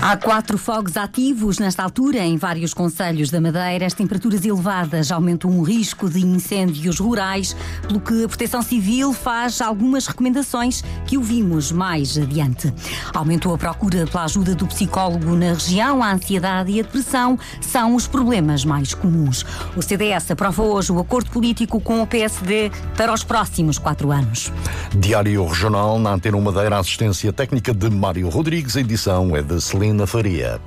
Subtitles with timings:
[0.00, 3.86] Há quatro fogos ativos nesta altura em vários conselhos da Madeira.
[3.86, 7.56] As temperaturas elevadas aumentam o risco de incêndios rurais,
[7.88, 12.72] pelo que a Proteção Civil faz algumas recomendações que ouvimos mais adiante.
[13.14, 16.02] Aumentou a procura pela ajuda do psicólogo na região.
[16.02, 19.44] A ansiedade e a depressão são os problemas mais comuns.
[19.74, 24.52] O CDS aprova hoje o acordo político com o PSD para os próximos quatro anos.
[24.94, 29.60] Diário Regional na Antena 1 Madeira, assistência técnica de Mário Rodrigues, a edição é de
[29.60, 30.60] Celina Faria.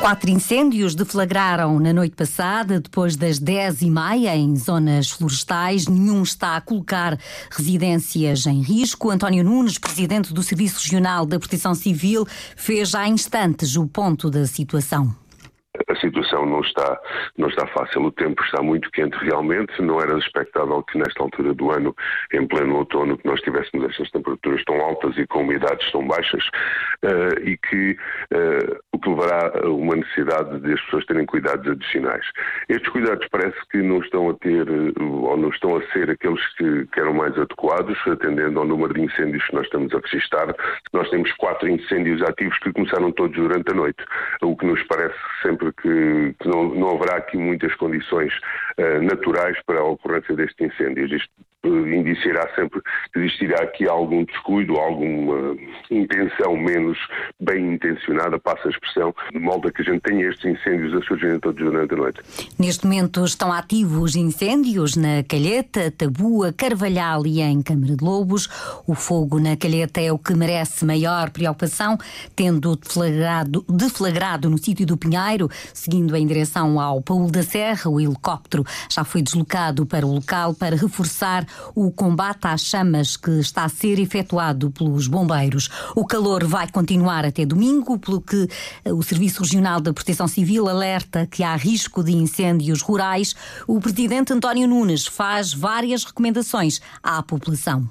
[0.00, 5.86] Quatro incêndios deflagraram na noite passada, depois das 10 e meia, em zonas florestais.
[5.86, 7.18] Nenhum está a colocar
[7.50, 9.10] residências em risco.
[9.10, 14.46] António Nunes, presidente do Serviço Regional da Proteção Civil, fez há instantes o ponto da
[14.46, 15.14] situação
[15.88, 17.00] a situação não está,
[17.36, 21.52] não está fácil, o tempo está muito quente realmente, não era expectável que nesta altura
[21.52, 21.94] do ano,
[22.32, 26.44] em pleno outono, que nós tivéssemos estas temperaturas tão altas e com umidades tão baixas
[27.04, 27.92] uh, e que
[28.32, 32.26] uh, o que levará a uma necessidade de as pessoas terem cuidados adicionais.
[32.68, 34.66] Estes cuidados parece que não estão a ter
[35.00, 39.02] ou não estão a ser aqueles que, que eram mais adequados, atendendo ao número de
[39.02, 40.54] incêndios que nós estamos a registrar.
[40.92, 44.04] Nós temos quatro incêndios ativos que começaram todos durante a noite,
[44.42, 48.32] o que nos parece sempre que, não, não, haverá aqui muitas condições
[48.78, 51.26] uh, naturais para a ocorrência destes incêndios.
[51.68, 52.80] Indiciará sempre
[53.12, 55.56] que existirá aqui algum descuido, alguma
[55.90, 56.98] intenção menos
[57.40, 61.06] bem intencionada, passa a expressão, de modo a que a gente tenha estes incêndios a
[61.06, 62.20] surgirem todos durante a noite.
[62.58, 68.48] Neste momento estão ativos incêndios na Calheta, Tabua, Carvalhal e em Câmara de Lobos.
[68.86, 71.98] O fogo na Calheta é o que merece maior preocupação,
[72.34, 78.00] tendo deflagrado, deflagrado no sítio do Pinheiro, seguindo em direção ao Paulo da Serra, o
[78.00, 83.64] helicóptero já foi deslocado para o local para reforçar o combate às chamas que está
[83.64, 85.68] a ser efetuado pelos bombeiros.
[85.94, 88.48] O calor vai continuar até domingo, pelo que
[88.86, 93.34] o Serviço Regional da Proteção Civil alerta que há risco de incêndios rurais.
[93.66, 97.88] O presidente António Nunes faz várias recomendações à população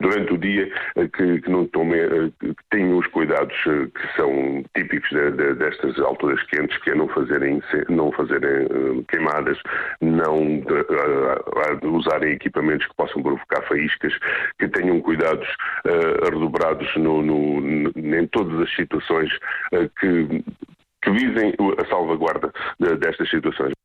[0.00, 4.16] durante o dia eh, que, que não tome, eh, que tenham os cuidados eh, que
[4.16, 9.58] são típicos de, de, destas alturas quentes, que é não fazerem, não fazerem queimadas,
[10.00, 10.62] não
[11.82, 14.12] usarem equipamentos que possam provocar faíscas,
[14.58, 15.48] que tenham cuidados
[15.86, 19.32] uh, redobrados no, no, em todas as situações
[19.72, 20.44] uh, que,
[21.02, 22.52] que visem a salvaguarda
[23.00, 23.77] destas situações.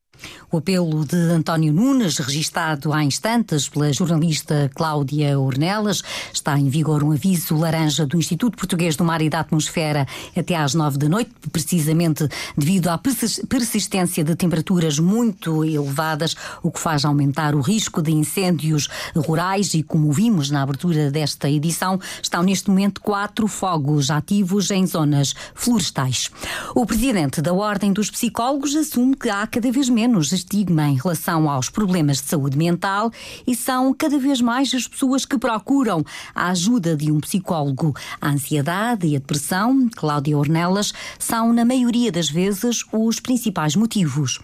[0.53, 7.03] O apelo de António Nunes, registado há instantes pela jornalista Cláudia Ornelas, está em vigor
[7.03, 10.05] um aviso laranja do Instituto Português do Mar e da Atmosfera
[10.37, 16.79] até às nove da noite, precisamente devido à persistência de temperaturas muito elevadas, o que
[16.79, 22.43] faz aumentar o risco de incêndios rurais e, como vimos na abertura desta edição, estão
[22.43, 26.29] neste momento quatro fogos ativos em zonas florestais.
[26.75, 31.49] O presidente da Ordem dos Psicólogos assume que há cada vez menos estigma em relação
[31.49, 33.11] aos problemas de saúde mental
[33.47, 36.03] e são cada vez mais as pessoas que procuram
[36.35, 37.95] a ajuda de um psicólogo.
[38.19, 44.39] A ansiedade e a depressão, Cláudia Ornelas, são, na maioria das vezes, os principais motivos.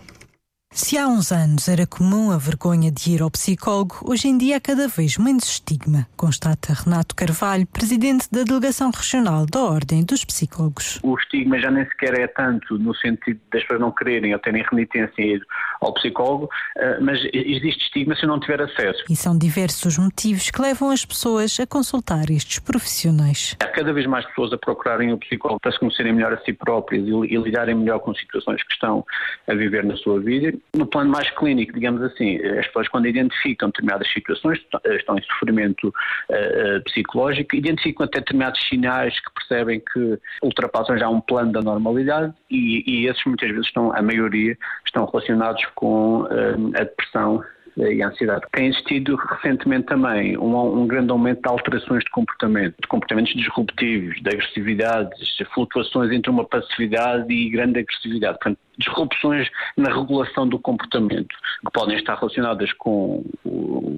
[0.72, 4.57] Se há uns anos era comum a vergonha de ir ao psicólogo, hoje em dia
[4.57, 10.24] há cada vez menos estigma, constata Renato Carvalho, presidente da Delegação Regional da Ordem dos
[10.24, 11.00] Psicólogos.
[11.02, 14.63] O estigma já nem sequer é tanto no sentido das pessoas não quererem ou terem
[14.69, 15.41] renitência ir
[15.81, 19.03] ao psicólogo, eh, mas existe estigma se não tiver acesso.
[19.09, 23.57] E são diversos motivos que levam as pessoas a consultar estes profissionais.
[23.59, 26.53] Há cada vez mais pessoas a procurarem o psicólogo para se conhecerem melhor a si
[26.53, 29.03] próprias e lidarem melhor com situações que estão
[29.47, 33.70] a viver na sua vida no plano mais clínico, digamos assim, as pessoas quando identificam
[33.70, 40.98] determinadas situações, estão em sofrimento uh, psicológico, identificam até determinados sinais que percebem que ultrapassam
[40.98, 45.63] já um plano da normalidade e, e esses muitas vezes estão, a maioria, estão relacionados
[45.75, 47.44] com uh, a depressão
[47.78, 48.45] e ansiedade.
[48.51, 54.16] Tem existido recentemente também um, um, grande aumento de alterações de comportamento, de comportamentos disruptivos,
[54.22, 58.38] de agressividades, flutuações entre uma passividade e grande agressividade.
[58.39, 61.36] Portanto, disrupções na regulação do comportamento,
[61.66, 63.24] que podem estar relacionadas com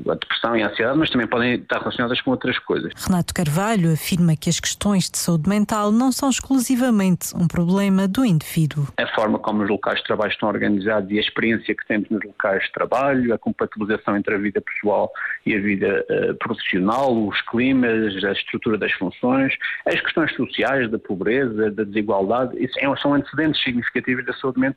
[0.09, 2.91] a depressão e a ansiedade, mas também podem estar relacionadas com outras coisas.
[3.05, 8.25] Renato Carvalho afirma que as questões de saúde mental não são exclusivamente um problema do
[8.25, 8.87] indivíduo.
[8.97, 12.23] A forma como os locais de trabalho estão organizados e a experiência que temos nos
[12.23, 15.11] locais de trabalho, a compatibilização entre a vida pessoal
[15.45, 19.53] e a vida uh, profissional, os climas, a estrutura das funções,
[19.85, 24.70] as questões sociais, da pobreza, da desigualdade, isso é, são antecedentes significativos da saúde mental.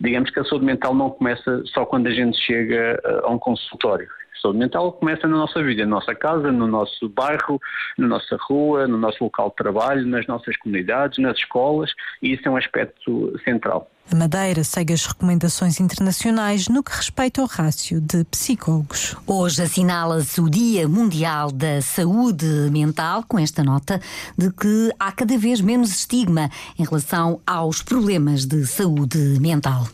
[0.00, 3.38] Digamos que a saúde mental não começa só quando a gente chega uh, a um
[3.38, 4.08] consultório
[4.40, 7.60] saúde mental começa na nossa vida, na nossa casa, no nosso bairro,
[7.96, 11.92] na nossa rua, no nosso local de trabalho, nas nossas comunidades, nas escolas,
[12.22, 13.90] e isso é um aspecto central.
[14.08, 19.14] A Madeira segue as recomendações internacionais no que respeita ao rácio de psicólogos.
[19.24, 24.00] Hoje assinala-se o Dia Mundial da Saúde Mental, com esta nota
[24.36, 29.86] de que há cada vez menos estigma em relação aos problemas de saúde mental.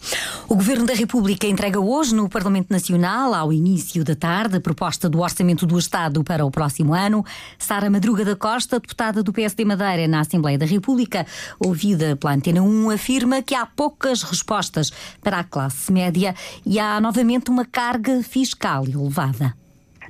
[0.48, 5.10] O Governo da República entrega hoje no Parlamento Nacional, ao início da tarde, a proposta
[5.10, 7.22] do Orçamento do Estado para o próximo ano.
[7.58, 11.26] Sara Madruga da Costa, deputada do PSD Madeira na Assembleia da República,
[11.60, 14.90] ouvida pela Antena 1, afirma que há pouco poucas respostas
[15.22, 16.32] para a classe média
[16.64, 19.52] e há novamente uma carga fiscal elevada.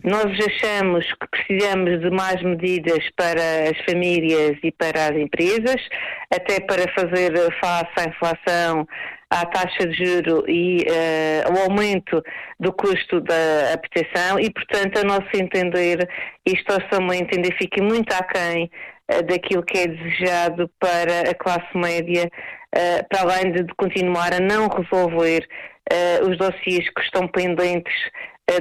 [0.05, 5.81] Nós achamos que precisamos de mais medidas para as famílias e para as empresas,
[6.31, 8.87] até para fazer face à inflação,
[9.31, 12.23] à taxa de juro e uh, ao aumento
[12.61, 16.09] do custo da habitação e, portanto, a nosso entender,
[16.45, 18.71] este orçamento ainda fica muito aquém
[19.27, 22.31] daquilo que é desejado para a classe média
[22.73, 25.47] eh, para além de, continuar a não resolver
[25.93, 27.95] uh, os dossiês que estão pendentes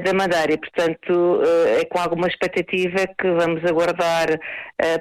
[0.03, 0.57] da Madeira.
[0.57, 1.43] Portanto,
[1.79, 4.39] é com alguma expectativa que vamos aguardar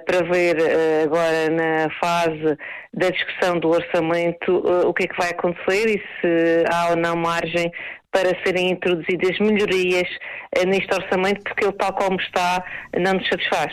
[0.05, 0.57] para ver
[1.03, 2.59] agora na fase
[2.93, 7.17] da discussão do orçamento o que é que vai acontecer e se há ou não
[7.17, 7.73] margem
[8.15, 10.09] para serem introduzidas melhorias
[10.53, 12.65] eh, neste orçamento, porque ele, tal como está,
[12.97, 13.73] não nos satisfaz.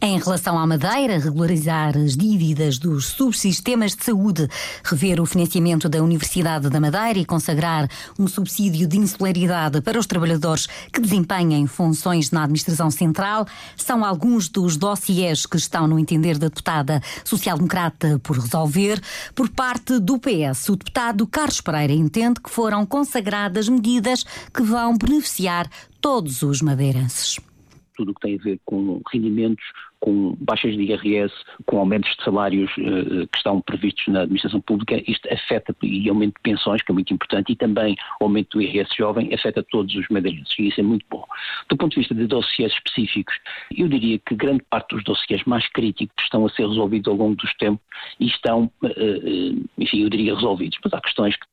[0.00, 4.46] Em relação à Madeira, regularizar as dívidas dos subsistemas de saúde,
[4.84, 10.06] rever o financiamento da Universidade da Madeira e consagrar um subsídio de insularidade para os
[10.06, 13.44] trabalhadores que desempenhem funções na administração central,
[13.76, 19.00] são alguns dos dossiês que estão no entender da deputada social-democrata por resolver.
[19.34, 24.22] Por parte do PS, o deputado Carlos Pereira entende que foram consagradas medidas
[24.54, 25.68] que vão beneficiar
[26.00, 27.38] todos os madeirenses
[28.00, 29.62] tudo o que tem a ver com rendimentos,
[30.00, 31.34] com baixas de IRS,
[31.66, 36.34] com aumentos de salários uh, que estão previstos na administração pública, isto afeta e aumento
[36.36, 40.08] de pensões, que é muito importante, e também aumento do IRS jovem, afeta todos os
[40.08, 41.24] madeirenses, e isso é muito bom.
[41.68, 43.34] Do ponto de vista de dossiês específicos,
[43.76, 47.36] eu diria que grande parte dos dossiês mais críticos estão a ser resolvidos ao longo
[47.36, 47.84] dos tempos
[48.18, 51.46] e estão, uh, enfim, eu diria resolvidos, mas há questões que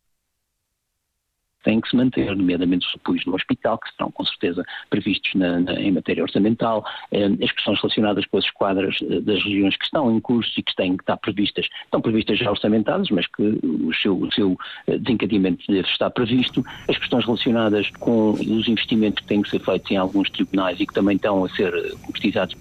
[1.68, 5.60] têm que se manter, nomeadamente os apoios no hospital, que serão com certeza previstos na,
[5.60, 9.84] na, em matéria orçamental, eh, as questões relacionadas com as esquadras eh, das regiões que
[9.84, 13.44] estão em curso e que têm que estar previstas, estão previstas já orçamentadas, mas que
[13.44, 19.22] o seu, o seu eh, desencadeamento deve estar previsto, as questões relacionadas com os investimentos
[19.22, 22.56] que têm que ser feitos em alguns tribunais e que também estão a ser concretizados.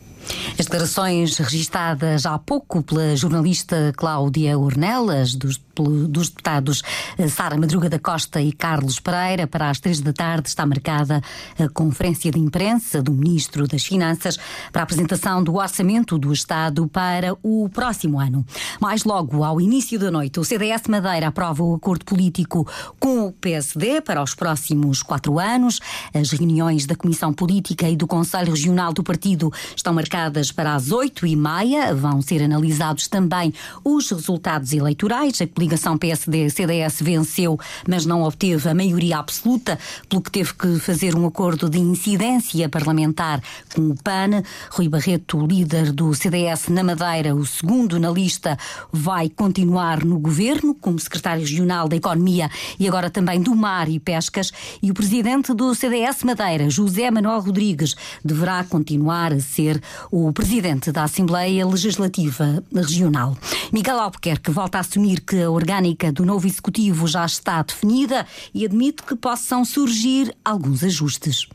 [0.58, 6.82] As declarações registadas há pouco pela jornalista Cláudia Ornelas, dos, dos deputados
[7.18, 11.22] eh, Sara Madruga da Costa e Carlos Pereira, para as três da tarde está marcada
[11.58, 14.38] a conferência de imprensa do Ministro das Finanças
[14.72, 18.44] para a apresentação do orçamento do Estado para o próximo ano.
[18.80, 22.66] Mais logo, ao início da noite, o CDS Madeira aprova o acordo político
[22.98, 25.80] com o PSD para os próximos quatro anos.
[26.14, 30.90] As reuniões da Comissão Política e do Conselho Regional do Partido estão marcadas para as
[30.90, 31.94] oito e meia.
[31.94, 33.52] Vão ser analisados também
[33.84, 35.40] os resultados eleitorais.
[35.40, 37.58] A coligação PSD-CDS venceu,
[37.88, 39.76] mas não obteve a maioria absoluta,
[40.08, 43.42] pelo que teve que fazer um acordo de incidência parlamentar
[43.74, 44.44] com o PAN.
[44.70, 48.56] Rui Barreto, líder do CDS na Madeira, o segundo na lista,
[48.92, 53.98] vai continuar no governo como secretário regional da Economia e agora também do Mar e
[53.98, 54.52] Pescas.
[54.80, 59.82] E o presidente do CDS Madeira, José Manuel Rodrigues, deverá continuar a ser
[60.12, 63.36] o presidente da Assembleia Legislativa Regional.
[63.72, 68.64] Miguel Albuquerque volta a assumir que a orgânica do novo executivo já está definida e
[68.64, 71.48] admite que possam surgir alguns ajustes.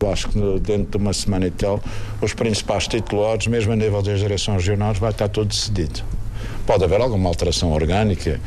[0.00, 1.80] Eu acho que dentro de uma semana e tal,
[2.20, 6.02] os principais titulares, mesmo a nível das direções regionais, vai estar tudo decidido.
[6.66, 8.40] Pode haver alguma alteração orgânica,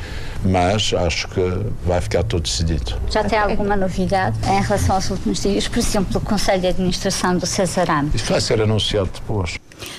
[0.44, 1.42] mas acho que
[1.86, 2.96] vai ficar tudo decidido.
[3.10, 5.68] Já tem alguma novidade em relação aos últimos dias?
[5.68, 8.12] Por exemplo, o Conselho de Administração do Cesarame?
[8.14, 9.57] Isso vai ser anunciado depois.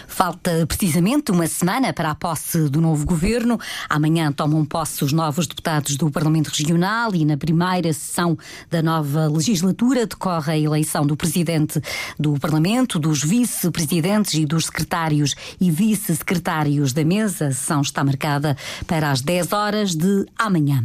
[0.09, 3.61] Falta precisamente uma semana para a posse do novo governo.
[3.89, 8.37] Amanhã tomam posse os novos deputados do Parlamento Regional e na primeira sessão
[8.71, 11.81] da nova legislatura decorre a eleição do presidente
[12.19, 17.49] do Parlamento, dos vice-presidentes e dos secretários e vice-secretários da mesa.
[17.49, 20.83] A sessão está marcada para as 10 horas de amanhã.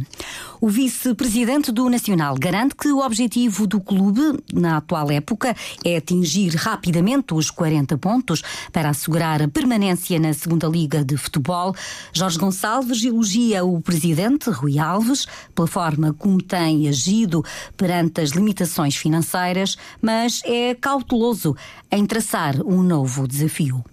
[0.60, 4.20] O vice-presidente do Nacional garante que o objetivo do clube
[4.52, 10.66] na atual época é atingir rapidamente os 40 pontos para assegurar a permanência na segunda
[10.66, 11.72] Liga de Futebol.
[12.12, 17.44] Jorge Gonçalves elogia o presidente Rui Alves pela forma como tem agido
[17.76, 21.56] perante as limitações financeiras, mas é cauteloso
[21.92, 23.84] em traçar um novo desafio.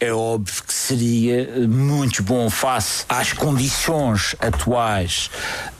[0.00, 5.30] É óbvio que seria muito bom face às condições atuais,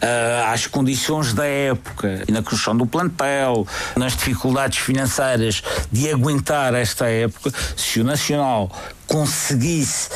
[0.01, 3.67] uh, às condições da época, na questão do plantel,
[3.97, 8.71] nas dificuldades financeiras de aguentar esta época, se o Nacional
[9.07, 10.09] conseguisse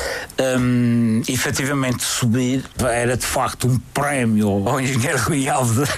[0.59, 5.89] um, efetivamente subir, era de facto um prémio ao engenheiro Rui Alves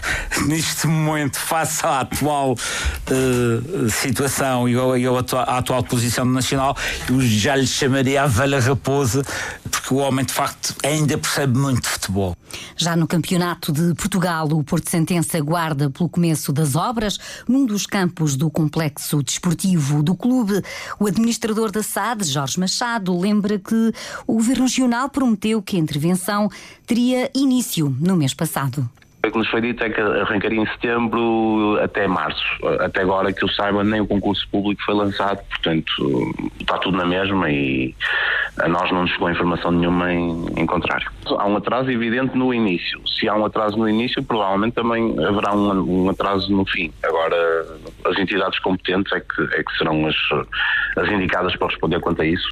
[0.45, 6.75] neste momento, face à atual uh, situação e à atual posição Nacional,
[7.09, 9.23] eu já lhe chamaria a velha raposa,
[9.69, 12.35] porque o homem de facto ainda percebe muito futebol.
[12.75, 17.17] Já no Campeonato de Portugal, o Porto Sentença aguarda pelo começo das obras
[17.47, 20.61] num dos campos do complexo desportivo do clube.
[20.99, 23.93] O administrador da SAD, Jorge Machado, lembra que
[24.27, 26.49] o Governo Regional prometeu que a intervenção
[26.85, 28.89] teria início no mês passado.
[29.23, 32.43] O que nos foi dito é que arrancaria em setembro até março.
[32.79, 37.05] Até agora que eu saiba, nem o concurso público foi lançado, portanto está tudo na
[37.05, 37.95] mesma e
[38.59, 41.07] a nós não nos chegou informação nenhuma em, em contrário.
[41.27, 42.99] Há um atraso evidente no início.
[43.07, 46.91] Se há um atraso no início, provavelmente também haverá um, um atraso no fim.
[47.03, 47.65] Agora,
[48.05, 50.15] as entidades competentes é que, é que serão as,
[50.97, 52.49] as indicadas para responder quanto a isso.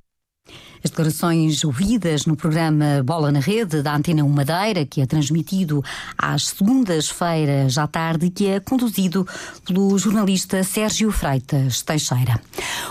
[0.82, 5.84] As declarações ouvidas no programa Bola na Rede da Antena 1 Madeira, que é transmitido
[6.18, 9.28] às segundas-feiras à tarde e que é conduzido
[9.66, 12.40] pelo jornalista Sérgio Freitas Teixeira.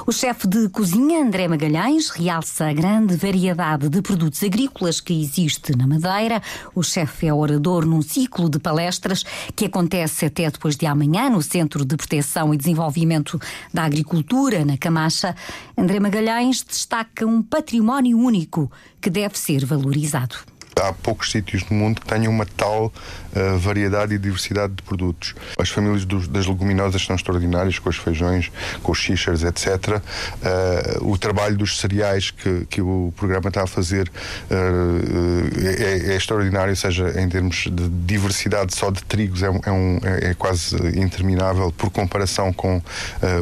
[0.07, 5.75] O chefe de cozinha, André Magalhães, realça a grande variedade de produtos agrícolas que existe
[5.75, 6.43] na Madeira.
[6.75, 9.25] O chefe é orador num ciclo de palestras
[9.57, 13.41] que acontece até depois de amanhã no Centro de Proteção e Desenvolvimento
[13.73, 15.35] da Agricultura, na Camacha.
[15.75, 20.35] André Magalhães destaca um património património único que deve ser valorizado.
[20.79, 25.35] Há poucos sítios no mundo que tenham uma tal uh, variedade e diversidade de produtos.
[25.59, 28.51] As famílias dos, das leguminosas são extraordinárias, com os feijões,
[28.83, 29.67] com os xixers, etc.
[29.67, 30.03] Uh,
[30.43, 36.17] eh, o trabalho dos cereais que, que o programa está a fazer uh, é, é,
[36.17, 40.35] extraordinário, ou seja, em termos de diversidade só de trigos é, é, um, é, é
[40.35, 42.81] quase interminável por comparação com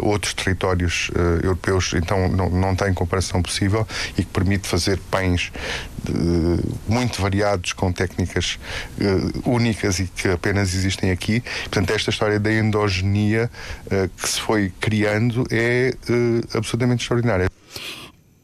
[0.03, 1.11] outros territórios
[1.43, 5.53] europeus, então não, não tem comparação possível e que permite fazer pães
[6.89, 8.59] muito variados, com técnicas
[9.01, 11.43] uh, únicas e que apenas existem aqui.
[11.65, 13.51] Portanto, esta história da endogenia
[13.87, 17.51] uh, que se foi criando é uh, absolutamente extraordinária.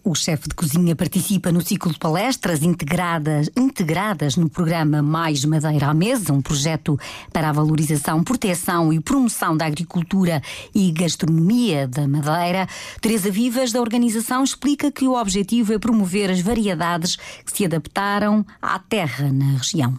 [0.04, 5.87] O chefe de cozinha participa no ciclo de palestras integradas, integradas no programa Mais Madeira
[5.87, 6.99] à Mesa, um projeto
[7.32, 10.42] para a valorização, proteção e promoção da agricultura
[10.75, 12.68] e gastronomia da Madeira.
[13.00, 18.44] Teresa Vivas, da organização, explica que o objetivo é promover as variedades que se adaptaram
[18.61, 19.97] à terra na região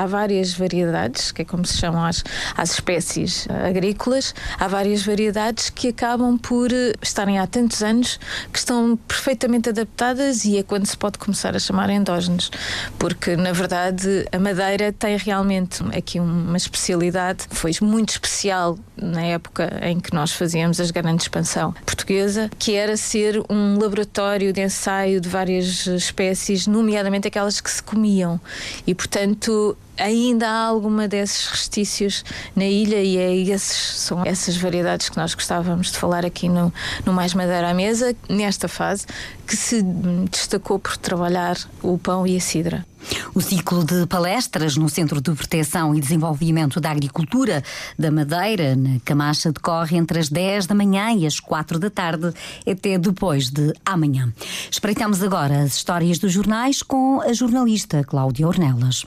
[0.00, 2.24] há várias variedades, que é como se chamam as,
[2.56, 8.18] as espécies agrícolas, há várias variedades que acabam por eh, estarem há tantos anos
[8.52, 12.50] que estão perfeitamente adaptadas e é quando se pode começar a chamar endógenos,
[12.98, 19.80] porque na verdade a madeira tem realmente aqui uma especialidade, foi muito especial na época
[19.82, 21.74] em que nós fazíamos a grande expansão
[22.10, 27.80] portuguesa, que era ser um laboratório de ensaio de várias espécies, nomeadamente aquelas que se
[27.80, 28.40] comiam.
[28.84, 32.24] E portanto, ainda há alguma desses restícios
[32.56, 36.72] na ilha e é esses, são essas variedades que nós gostávamos de falar aqui no,
[37.06, 39.06] no Mais Madeira à Mesa, nesta fase,
[39.46, 39.80] que se
[40.28, 42.89] destacou por trabalhar o pão e a cidra.
[43.34, 47.62] O ciclo de palestras no Centro de Proteção e Desenvolvimento da Agricultura
[47.98, 52.32] da Madeira, na Camacha, decorre entre as 10 da manhã e as 4 da tarde,
[52.66, 54.32] até depois de amanhã.
[54.70, 59.06] Espreitamos agora as histórias dos jornais com a jornalista Cláudia Ornelas.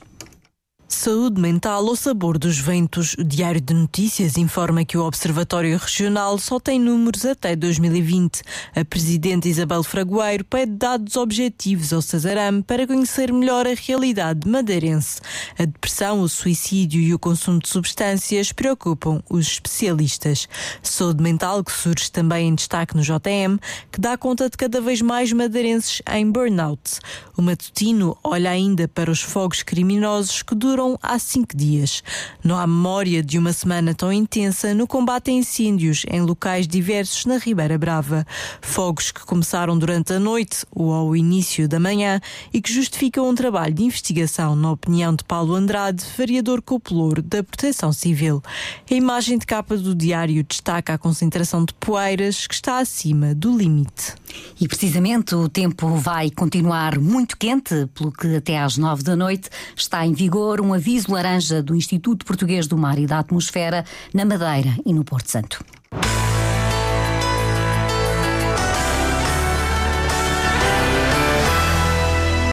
[0.94, 3.16] Saúde mental ao sabor dos ventos.
[3.16, 8.42] O Diário de Notícias informa que o Observatório Regional só tem números até 2020.
[8.76, 15.20] A Presidente Isabel Fragoeiro pede dados objetivos ao Cesaram para conhecer melhor a realidade madeirense.
[15.58, 20.48] A depressão, o suicídio e o consumo de substâncias preocupam os especialistas.
[20.82, 23.60] Saúde mental, que surge também em destaque no JM,
[23.92, 27.00] que dá conta de cada vez mais madeirenses em burnout.
[27.36, 32.04] O matutino olha ainda para os fogos criminosos que duram há cinco dias.
[32.44, 37.26] Não há memória de uma semana tão intensa no combate a incêndios em locais diversos
[37.26, 38.26] na Ribeira Brava.
[38.62, 42.20] Fogos que começaram durante a noite ou ao início da manhã
[42.54, 47.44] e que justificam um trabalho de investigação, na opinião de Paulo Andrade, vereador copelouro da
[47.44, 48.42] Proteção Civil.
[48.90, 53.56] A imagem de capa do diário destaca a concentração de poeiras que está acima do
[53.58, 54.16] limite.
[54.60, 59.50] E precisamente o tempo vai continuar muito quente, pelo que até às nove da noite
[59.76, 64.24] está em vigor um aviso laranja do Instituto Português do Mar e da Atmosfera na
[64.24, 65.64] Madeira e no Porto Santo.